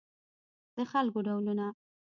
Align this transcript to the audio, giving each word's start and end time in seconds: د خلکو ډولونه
د 0.75 0.77
خلکو 0.91 1.19
ډولونه 1.25 1.65